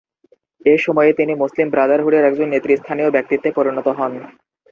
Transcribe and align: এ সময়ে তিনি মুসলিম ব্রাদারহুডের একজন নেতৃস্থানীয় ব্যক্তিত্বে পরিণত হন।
এ 0.65 0.75
সময়ে 0.77 1.11
তিনি 1.13 1.33
মুসলিম 1.35 1.67
ব্রাদারহুডের 1.69 2.23
একজন 2.25 2.47
নেতৃস্থানীয় 2.51 3.09
ব্যক্তিত্বে 3.11 3.49
পরিণত 3.57 3.87
হন। 3.89 4.13